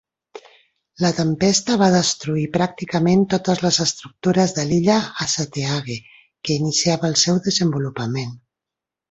La 1.03 1.09
tempesta 1.17 1.75
va 1.81 1.89
destruir 1.95 2.45
pràcticament 2.55 3.21
totes 3.33 3.61
les 3.65 3.77
estructures 3.85 4.55
de 4.61 4.65
l'illa 4.71 4.97
Assateague, 5.27 5.99
que 6.49 6.59
iniciava 6.63 7.13
el 7.13 7.21
seu 7.27 7.39
desenvolupament. 7.51 8.35